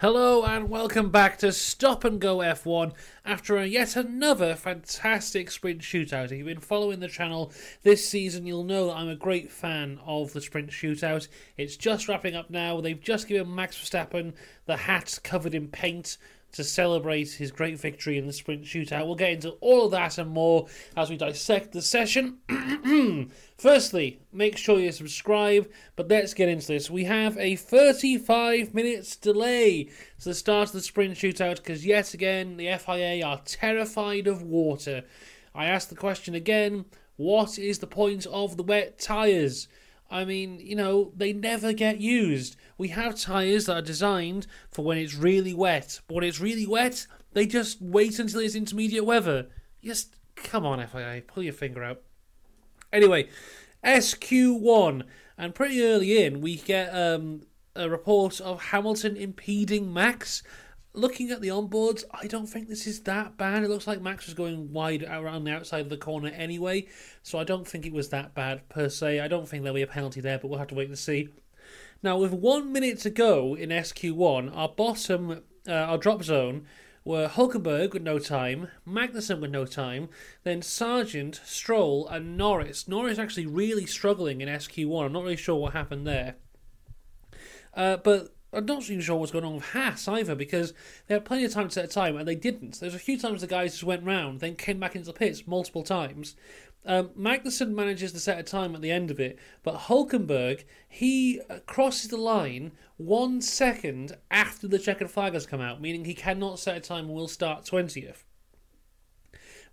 [0.00, 2.92] Hello and welcome back to Stop and Go F1
[3.24, 6.26] after yet another fantastic sprint shootout.
[6.26, 7.50] If you've been following the channel
[7.82, 11.28] this season, you'll know that I'm a great fan of the sprint shootout.
[11.56, 12.82] It's just wrapping up now.
[12.82, 14.34] They've just given Max Verstappen
[14.66, 16.18] the hat covered in paint
[16.56, 19.06] to celebrate his great victory in the sprint shootout.
[19.06, 20.66] We'll get into all of that and more
[20.96, 22.38] as we dissect the session.
[23.58, 26.90] Firstly, make sure you subscribe, but let's get into this.
[26.90, 29.84] We have a 35 minutes delay
[30.18, 34.42] to the start of the sprint shootout because yet again the FIA are terrified of
[34.42, 35.04] water.
[35.54, 36.86] I ask the question again
[37.16, 39.68] what is the point of the wet tyres?
[40.10, 42.56] I mean, you know, they never get used.
[42.78, 46.66] We have tyres that are designed for when it's really wet, but when it's really
[46.66, 49.48] wet, they just wait until it's intermediate weather.
[49.82, 52.02] Just come on, FIA, pull your finger out.
[52.92, 53.28] Anyway,
[53.84, 55.02] SQ1,
[55.36, 57.42] and pretty early in, we get um,
[57.74, 60.42] a report of Hamilton impeding Max
[60.96, 63.62] looking at the onboards, I don't think this is that bad.
[63.62, 66.86] It looks like Max was going wide around the outside of the corner anyway,
[67.22, 69.20] so I don't think it was that bad per se.
[69.20, 71.28] I don't think there'll be a penalty there, but we'll have to wait and see.
[72.02, 76.66] Now, with one minute to go in SQ1, our bottom, uh, our drop zone,
[77.06, 80.08] were Hulkenberg with no time, Magnussen with no time,
[80.42, 82.88] then Sargent, Stroll, and Norris.
[82.88, 85.06] Norris actually really struggling in SQ1.
[85.06, 86.34] I'm not really sure what happened there.
[87.72, 90.72] Uh, but I'm not even sure what's going on with Haas either because
[91.06, 92.80] they had plenty of time to set a time and they didn't.
[92.80, 95.46] There's a few times the guys just went round, then came back into the pits
[95.46, 96.36] multiple times.
[96.86, 101.40] Um, Magnussen manages to set a time at the end of it, but Hulkenberg he
[101.50, 106.14] uh, crosses the line one second after the checkered flag has come out, meaning he
[106.14, 108.25] cannot set a time and will start twentieth.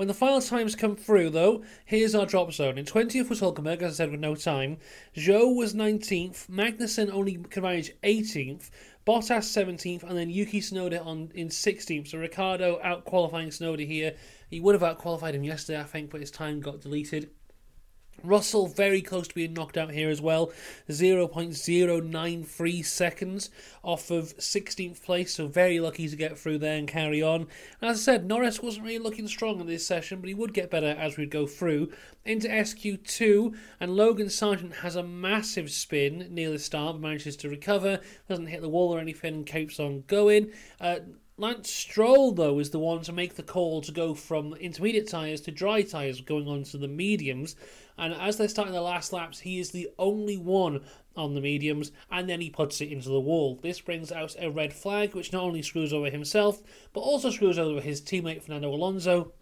[0.00, 2.78] When the final times come through, though, here's our drop zone.
[2.78, 4.78] In 20th was Hulkenberg, as I said, with no time.
[5.14, 6.48] Zhou was 19th.
[6.48, 8.70] Magnussen only could manage 18th.
[9.06, 12.08] Bottas 17th, and then Yuki Tsunoda on in 16th.
[12.08, 14.14] So Ricciardo out qualifying Tsunoda here.
[14.48, 17.28] He would have out qualified him yesterday, I think, but his time got deleted.
[18.22, 20.52] Russell very close to being knocked out here as well,
[20.88, 23.50] 0.093 seconds
[23.82, 27.46] off of 16th place, so very lucky to get through there and carry on.
[27.80, 30.54] And as I said, Norris wasn't really looking strong in this session, but he would
[30.54, 31.90] get better as we'd go through.
[32.24, 38.00] Into SQ2, and Logan Sargent has a massive spin near the start, manages to recover,
[38.28, 40.52] doesn't hit the wall or anything, and keeps on going.
[40.80, 41.00] Uh,
[41.40, 45.40] Lance Stroll, though, is the one to make the call to go from intermediate tyres
[45.40, 47.56] to dry tyres, going on to the mediums.
[47.96, 50.82] And as they're starting the last laps, he is the only one
[51.16, 53.58] on the mediums, and then he puts it into the wall.
[53.62, 56.62] This brings out a red flag, which not only screws over himself,
[56.92, 59.32] but also screws over his teammate Fernando Alonso,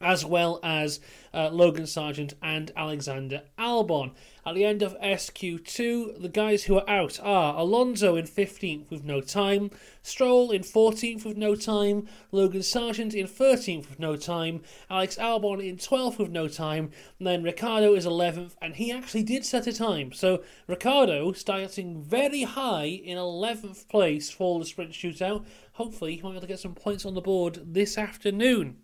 [0.00, 1.00] as well as
[1.32, 4.12] uh, Logan Sargent and Alexander Albon.
[4.46, 9.04] At the end of SQ2, the guys who are out are Alonso in 15th with
[9.04, 9.70] no time,
[10.02, 15.60] Stroll in 14th with no time, Logan Sargent in 13th with no time, Alex Albon
[15.66, 19.66] in 12th with no time, and then Ricciardo is 11th, and he actually did set
[19.66, 20.12] a time.
[20.12, 25.44] So Ricciardo starting very high in 11th place for the sprint shootout.
[25.72, 28.76] Hopefully, he might be able to get some points on the board this afternoon.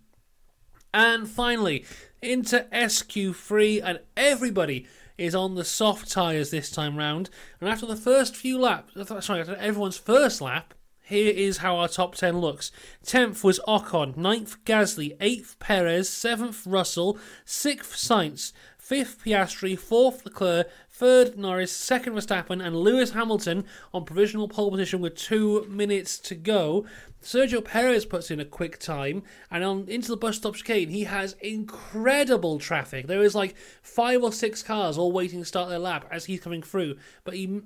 [0.94, 1.84] And finally,
[2.20, 4.86] into SQ3, and everybody
[5.18, 7.30] is on the soft tyres this time round.
[7.60, 11.76] And after the first few laps, uh, sorry, after everyone's first lap, here is how
[11.76, 12.70] our top 10 looks.
[13.04, 20.68] 10th was Ocon, 9th Gasly, 8th Perez, 7th Russell, 6th Sainz, 5th Piastri, 4th Leclerc,
[20.92, 26.34] 3rd Norris, 2nd Verstappen, and Lewis Hamilton on provisional pole position with two minutes to
[26.34, 26.84] go.
[27.22, 31.04] Sergio Perez puts in a quick time, and on into the bus stop chicane, he
[31.04, 33.06] has incredible traffic.
[33.06, 36.40] There is like five or six cars all waiting to start their lap as he's
[36.40, 36.96] coming through.
[37.22, 37.62] But he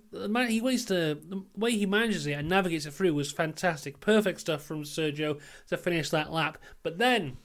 [0.48, 4.00] he waits to the way he manages it and navigates it through was fantastic.
[4.00, 6.58] Perfect stuff from Sergio to finish that lap.
[6.82, 7.38] But then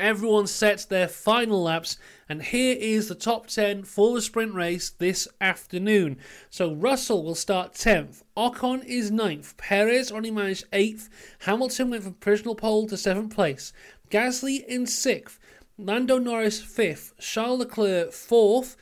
[0.00, 4.90] Everyone sets their final laps, and here is the top 10 for the sprint race
[4.90, 6.18] this afternoon.
[6.50, 11.08] So Russell will start 10th, Ocon is 9th, Perez only managed 8th,
[11.40, 13.72] Hamilton went from provisional pole to 7th place,
[14.10, 15.38] Gasly in 6th,
[15.78, 18.74] Lando Norris 5th, Charles Leclerc 4th,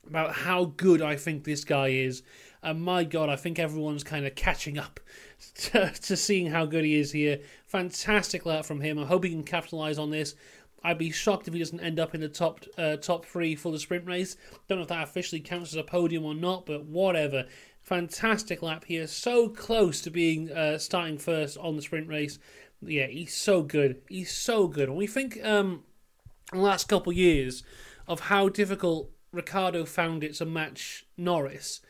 [0.06, 2.24] about how good I think this guy is.
[2.62, 5.00] And my God, I think everyone's kind of catching up
[5.56, 7.40] to, to seeing how good he is here.
[7.66, 9.00] Fantastic lap from him.
[9.00, 10.36] I hope he can capitalise on this
[10.84, 13.72] I'd be shocked if he doesn't end up in the top uh, top three for
[13.72, 14.38] the sprint race.
[14.68, 17.46] Don't know if that officially counts as a podium or not, but whatever.
[17.81, 22.40] Fantastic lap here, so close to being uh, starting first on the sprint race.
[22.81, 24.02] Yeah, he's so good.
[24.08, 24.90] He's so good.
[24.90, 25.84] When we think um,
[26.52, 27.64] the last couple of years
[28.08, 31.82] of how difficult Ricciardo found it to match Norris,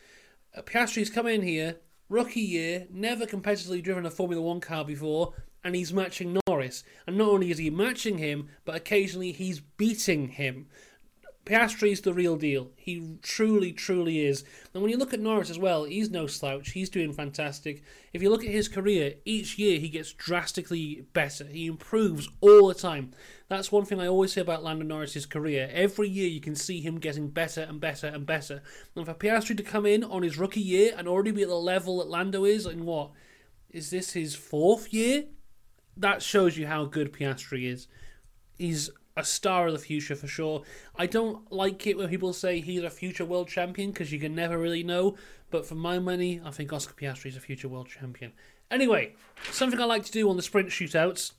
[0.55, 1.77] uh, Piastri's come in here,
[2.07, 5.33] rookie year, never competitively driven a Formula One car before,
[5.63, 6.83] and he's matching Norris.
[7.05, 10.67] And not only is he matching him, but occasionally he's beating him.
[11.49, 12.69] Piastri's the real deal.
[12.75, 14.43] He truly, truly is.
[14.73, 16.71] And when you look at Norris as well, he's no slouch.
[16.71, 17.81] He's doing fantastic.
[18.13, 21.45] If you look at his career, each year he gets drastically better.
[21.45, 23.13] He improves all the time.
[23.47, 25.71] That's one thing I always say about Lando Norris's career.
[25.73, 28.61] Every year you can see him getting better and better and better.
[28.95, 31.55] And for Piastri to come in on his rookie year and already be at the
[31.55, 33.09] level that Lando is, in what?
[33.71, 35.25] Is this his fourth year?
[35.99, 37.87] That shows you how good Piastri is.
[38.57, 40.63] He's a star of the future for sure.
[40.95, 44.33] I don't like it when people say he's a future world champion because you can
[44.33, 45.17] never really know.
[45.51, 48.31] But for my money, I think Oscar Piastri is a future world champion.
[48.71, 49.15] Anyway,
[49.51, 51.33] something I like to do on the sprint shootouts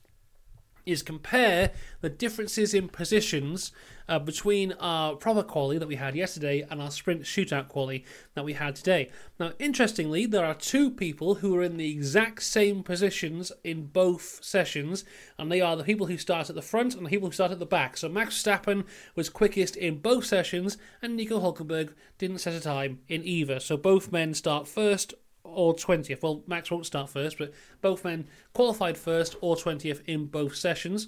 [0.85, 3.71] is compare the differences in positions
[4.07, 8.43] uh, between our proper quali that we had yesterday and our sprint shootout quali that
[8.43, 9.09] we had today.
[9.39, 14.43] Now, interestingly, there are two people who are in the exact same positions in both
[14.43, 15.05] sessions,
[15.37, 17.51] and they are the people who start at the front and the people who start
[17.51, 17.95] at the back.
[17.95, 18.83] So Max Verstappen
[19.15, 23.59] was quickest in both sessions, and Nico Hulkenberg didn't set a time in either.
[23.59, 26.21] So both men start first or 20th.
[26.21, 31.07] Well, Max won't start first, but both men qualified first or 20th in both sessions.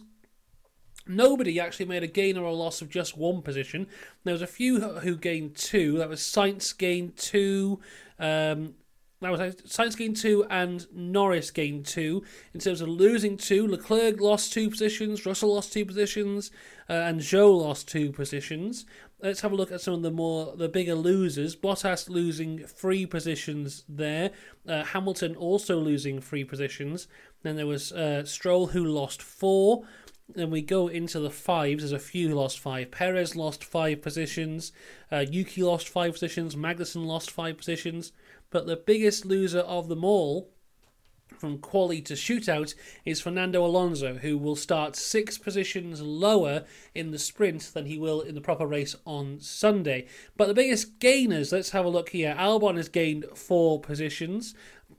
[1.05, 3.87] Nobody actually made a gain or a loss of just one position.
[4.23, 5.97] There was a few who gained two.
[5.97, 7.81] That was Sainz gained two.
[8.19, 8.75] Um,
[9.19, 12.23] that was Sainz gained two and Norris gained two.
[12.53, 16.51] In terms of losing two, Leclerc lost two positions, Russell lost two positions,
[16.89, 18.85] uh, and Zhou lost two positions
[19.23, 21.55] let's have a look at some of the more the bigger losers.
[21.55, 24.31] Bottas losing three positions there.
[24.67, 27.07] Uh, Hamilton also losing three positions.
[27.41, 29.85] Then there was uh, Stroll who lost four.
[30.35, 31.83] Then we go into the fives.
[31.83, 32.91] There's a few who lost five.
[32.91, 34.71] Perez lost five positions.
[35.11, 36.55] Uh, Yuki lost five positions.
[36.55, 38.11] Magnussen lost five positions.
[38.49, 40.52] But the biggest loser of them all
[41.43, 42.73] from quali to shootout
[43.05, 46.63] is Fernando Alonso, who will start six positions lower
[46.95, 50.07] in the sprint than he will in the proper race on Sunday.
[50.37, 52.35] But the biggest gainers, let's have a look here.
[52.37, 54.55] Albon has gained four positions.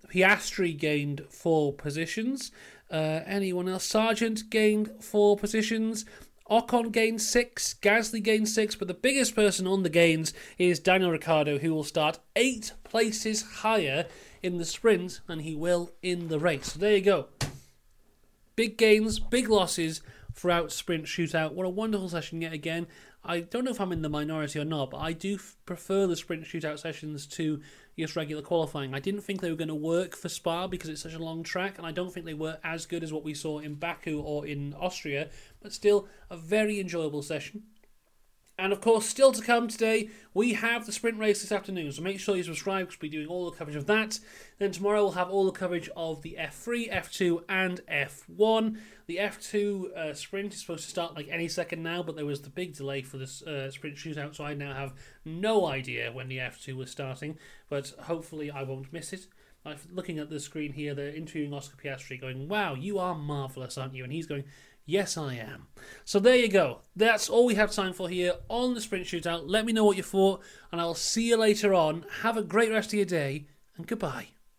[0.09, 2.53] Piastri gained four positions.
[2.91, 3.85] Uh, anyone else?
[3.85, 6.05] Sargent gained four positions.
[6.51, 11.11] Ocon gained six, Gasly gained six, but the biggest person on the gains is Daniel
[11.11, 14.07] Ricciardo, who will start eight places higher
[14.45, 16.73] in the sprint than he will in the race.
[16.73, 17.29] So there you go.
[18.57, 20.03] Big gains, big losses
[20.35, 21.53] throughout sprint shootout.
[21.53, 22.87] What a wonderful session yet again.
[23.25, 26.07] I don't know if I'm in the minority or not, but I do f- prefer
[26.07, 27.63] the sprint shootout sessions to
[27.99, 28.95] just regular qualifying.
[28.95, 31.43] I didn't think they were going to work for Spa because it's such a long
[31.43, 34.21] track, and I don't think they were as good as what we saw in Baku
[34.21, 35.31] or in Austria,
[35.63, 37.63] but still a very enjoyable session.
[38.57, 41.91] And of course, still to come today, we have the sprint race this afternoon.
[41.91, 44.21] So make sure you subscribe because we'll be doing all the coverage of that.
[44.59, 48.79] Then tomorrow we'll have all the coverage of the F3, F2, and F1.
[49.07, 52.43] The F2 uh, sprint is supposed to start like any second now, but there was
[52.43, 56.29] the big delay for this uh, sprint shootout, so I now have no idea when
[56.29, 57.39] the F2 was starting.
[57.69, 59.27] But hopefully, I won't miss it.
[59.67, 63.79] I'm looking at the screen here, they're interviewing Oscar Piastri, going, "Wow, you are marvelous,
[63.79, 64.45] aren't you?" And he's going,
[64.87, 65.69] Yes, I am.
[66.05, 66.81] So there you go.
[66.95, 69.45] That's all we have time for here on the Sprint Shootout.
[69.47, 72.05] Let me know what you thought, and I'll see you later on.
[72.21, 74.29] Have a great rest of your day, and goodbye.